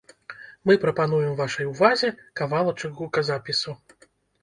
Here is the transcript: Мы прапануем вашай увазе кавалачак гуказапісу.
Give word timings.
Мы 0.69 0.77
прапануем 0.85 1.35
вашай 1.43 1.69
увазе 1.73 2.11
кавалачак 2.43 2.91
гуказапісу. 3.01 3.81